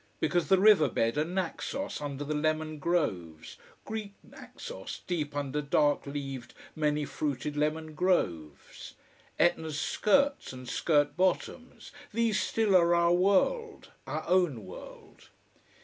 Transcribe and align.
Because 0.19 0.47
the 0.47 0.57
river 0.57 0.89
bed, 0.89 1.15
and 1.15 1.35
Naxos 1.35 2.01
under 2.01 2.23
the 2.23 2.33
lemon 2.33 2.79
groves, 2.79 3.57
Greek 3.85 4.15
Naxos 4.23 5.01
deep 5.05 5.35
under 5.35 5.61
dark 5.61 6.07
leaved, 6.07 6.55
many 6.75 7.05
fruited 7.05 7.55
lemon 7.55 7.93
groves, 7.93 8.95
Etna's 9.37 9.79
skirts 9.79 10.51
and 10.53 10.67
skirt 10.67 11.15
bottoms, 11.15 11.91
these 12.11 12.41
still 12.41 12.75
are 12.75 12.95
our 12.95 13.13
world, 13.13 13.91
our 14.07 14.27
own 14.27 14.65
world. 14.65 15.29